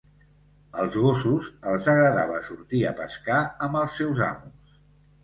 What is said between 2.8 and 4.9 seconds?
a pescar amb els seus amos.